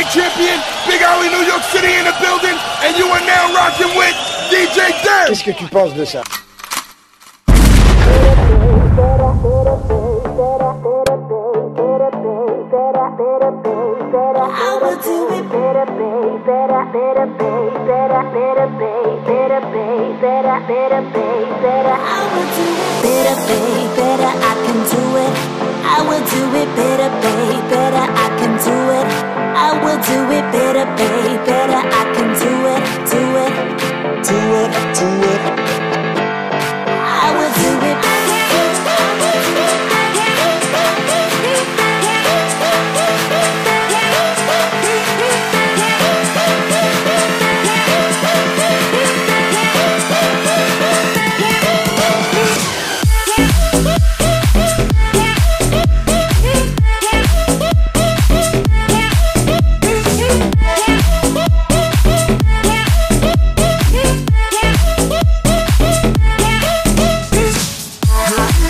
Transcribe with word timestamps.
reigning 0.00 0.12
champion, 0.12 0.60
Big 0.86 1.02
Alley, 1.02 1.28
New 1.28 1.44
York 1.46 1.62
City 1.62 1.92
in 1.94 2.04
the 2.04 2.14
building, 2.20 2.56
and 2.82 2.96
you 2.96 3.06
are 3.06 3.20
now 3.20 3.54
rocking 3.54 3.96
with 3.96 4.14
DJ 4.50 4.92
Dem. 5.02 5.26
Qu'est-ce 5.28 5.44
que 5.44 5.52
tu 5.52 5.66
penses 5.66 5.94
de 5.94 6.04
ça 6.04 6.22
I 14.52 14.78
will 14.82 14.96
do 15.02 15.28
it 15.34 15.48
better, 15.48 15.86
babe, 15.86 16.44
better, 16.46 16.84
better, 16.92 17.26
babe, 17.38 17.74
better, 17.86 18.22
better, 18.34 18.68
babe, 18.80 19.26
better, 19.26 19.60
babe, 19.72 20.20
better, 20.20 20.58
better, 20.66 21.02
babe, 21.14 21.50
better. 21.62 21.96
I 21.96 22.20
will 22.32 22.48
do 22.56 22.66
it 22.76 23.02
better, 23.02 23.36
babe, 23.46 23.90
better. 23.96 24.32
I 24.32 24.54
can 24.64 24.78
do 24.90 25.02
it. 25.16 25.69
I 25.92 25.98
will 26.08 26.24
do 26.34 26.42
it 26.60 26.70
better, 26.76 27.10
babe, 27.22 27.64
better. 27.68 28.04
I 28.24 28.28
can 28.38 28.52
do 28.68 28.76
it. 28.98 29.06
I 29.66 29.70
will 29.82 30.00
do 30.10 30.18
it 30.38 30.46
better, 30.54 30.86
babe, 30.98 31.40
better. 31.44 31.80
I 32.00 32.04
can 32.14 32.28
do 32.44 32.52
it, 32.74 32.82
do 33.10 33.22
it, 33.44 33.52
do 34.28 34.38
it, 34.60 34.70
do 34.94 35.06
it. 35.06 35.09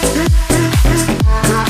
Yeah. 0.03 1.70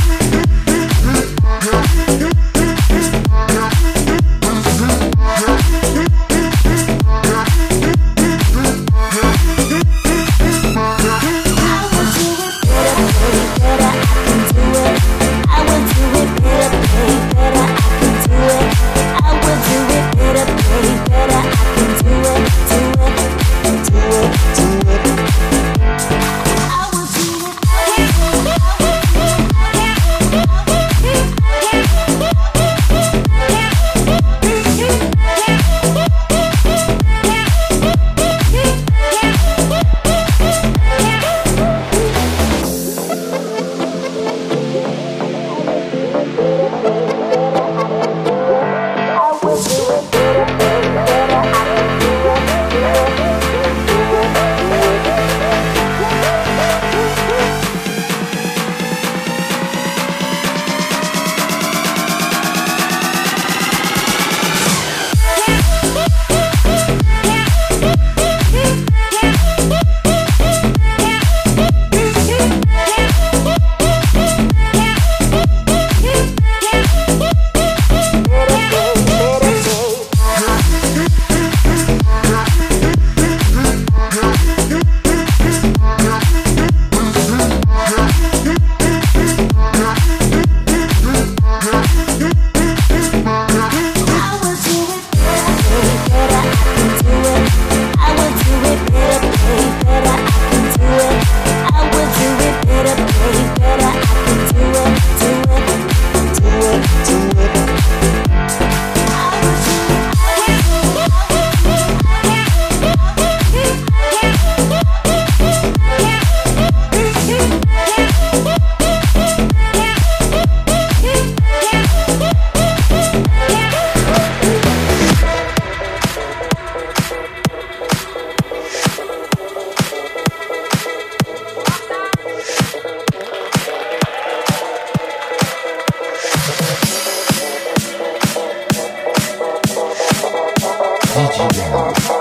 DJ 141.20 141.61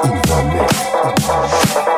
Invalet. 0.04 1.89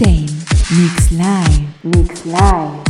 Digitame 0.00 0.26
Mix 0.70 1.10
Live. 1.10 1.68
Mix 1.84 2.24
Live. 2.24 2.89